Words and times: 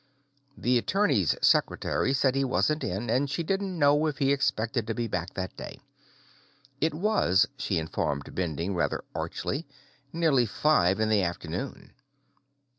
The 0.57 0.79
attorney's 0.79 1.35
secretary 1.43 2.11
said 2.15 2.33
he 2.33 2.43
wasn't 2.43 2.83
in, 2.83 3.07
and 3.07 3.29
she 3.29 3.43
didn't 3.43 3.77
know 3.77 4.07
if 4.07 4.17
he 4.17 4.33
expected 4.33 4.87
to 4.87 4.95
be 4.95 5.05
back 5.07 5.35
that 5.35 5.55
day. 5.55 5.79
It 6.79 6.95
was, 6.95 7.47
she 7.55 7.77
informed 7.77 8.33
Bending 8.33 8.73
rather 8.73 9.03
archly, 9.13 9.67
nearly 10.11 10.47
five 10.47 10.99
in 10.99 11.09
the 11.09 11.21
afternoon. 11.21 11.93